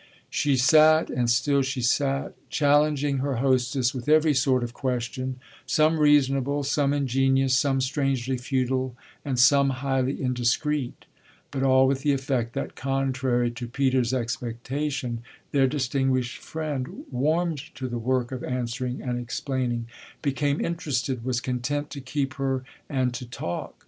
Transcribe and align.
She 0.31 0.57
sat 0.57 1.11
and 1.11 1.29
still 1.29 1.61
she 1.61 1.83
sat, 1.83 2.33
challenging 2.49 3.19
her 3.19 3.35
hostess 3.35 3.93
with 3.93 4.09
every 4.09 4.33
sort 4.33 4.63
of 4.63 4.73
question 4.73 5.39
some 5.67 5.99
reasonable, 5.99 6.63
some 6.63 6.91
ingenious, 6.91 7.55
some 7.55 7.79
strangely 7.81 8.35
futile 8.35 8.95
and 9.23 9.37
some 9.37 9.69
highly 9.69 10.19
indiscreet; 10.19 11.05
but 11.51 11.61
all 11.61 11.87
with 11.87 12.01
the 12.01 12.13
effect 12.13 12.53
that, 12.53 12.75
contrary 12.75 13.51
to 13.51 13.67
Peter's 13.67 14.11
expectation, 14.11 15.21
their 15.51 15.67
distinguished 15.67 16.39
friend 16.39 17.03
warmed 17.11 17.59
to 17.75 17.87
the 17.87 17.99
work 17.99 18.31
of 18.31 18.43
answering 18.43 19.03
and 19.03 19.19
explaining, 19.19 19.85
became 20.23 20.59
interested, 20.65 21.23
was 21.23 21.39
content 21.39 21.91
to 21.91 22.01
keep 22.01 22.33
her 22.41 22.63
and 22.89 23.13
to 23.13 23.27
talk. 23.27 23.75